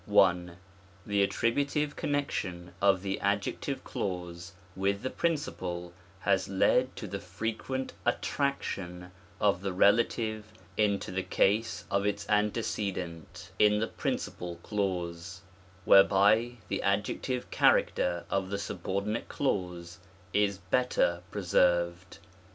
[0.07, 0.57] 1.
[1.05, 7.93] The attributive connection of the adjective clause with the principal, has led to the frequent
[8.03, 15.41] at traction of the relative into the case of its antecedent in the principal clause,
[15.85, 19.99] whereby the adjective character of the subordinate clause
[20.33, 22.17] is better preserved.